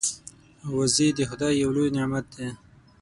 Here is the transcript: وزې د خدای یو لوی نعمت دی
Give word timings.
وزې 0.75 1.07
د 1.17 1.19
خدای 1.29 1.53
یو 1.63 1.69
لوی 1.75 1.89
نعمت 1.95 2.25
دی 2.35 2.47